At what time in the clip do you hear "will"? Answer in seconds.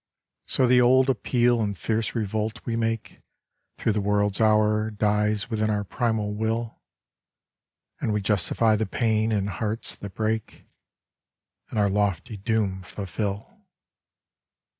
6.33-6.81